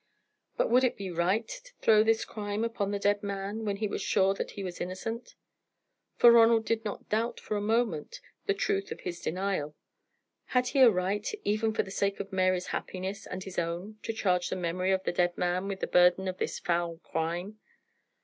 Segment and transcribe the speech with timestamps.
[0.57, 3.87] But would it be right to throw this crime upon the dead man when he
[3.87, 5.35] was sure that he was innocent?
[6.17, 9.75] For Ronald did not doubt for a moment the truth of the denial.
[10.45, 14.11] Had he a right, even for the sake of Mary's happiness and his own, to
[14.11, 17.59] charge the memory of the dead man with the burden of this foul crime?